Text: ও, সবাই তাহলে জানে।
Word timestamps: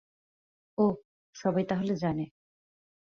ও, 0.77 0.85
সবাই 1.35 1.63
তাহলে 1.63 1.93
জানে। 1.95 2.25